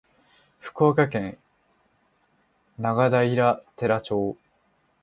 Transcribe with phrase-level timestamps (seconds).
[0.57, 1.37] 福井県
[2.79, 4.35] 永平寺町